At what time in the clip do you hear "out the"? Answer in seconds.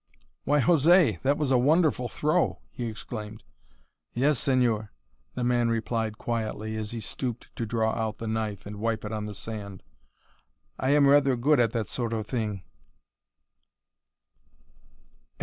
7.91-8.25